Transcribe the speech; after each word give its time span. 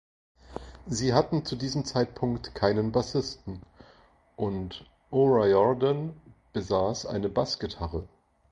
Sie 0.87 1.13
hatten 1.13 1.45
zu 1.45 1.55
diesem 1.55 1.85
Zeitpunkt 1.85 2.55
keinen 2.55 2.91
Bassisten, 2.91 3.61
und 4.35 4.89
O’Riordan 5.11 6.19
besaß 6.53 7.05
eine 7.05 7.29
Bassgitarre. 7.29 8.07